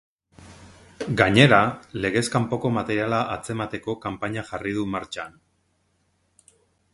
[1.19, 1.59] Gainera,
[2.05, 5.39] legez kanpoko materiala atzemateko kanpaina jarri du martxan.